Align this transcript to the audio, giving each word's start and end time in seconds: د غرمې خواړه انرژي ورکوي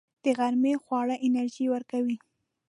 د 0.23 0.25
غرمې 0.37 0.73
خواړه 0.83 1.15
انرژي 1.27 1.65
ورکوي 1.73 2.17